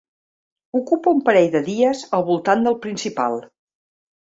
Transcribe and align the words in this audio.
Ocupa 0.79 1.13
un 1.17 1.21
parell 1.29 1.47
de 1.57 1.63
dies 1.69 2.03
al 2.21 2.29
voltant 2.33 2.67
del 2.67 2.83
principal. 2.87 3.43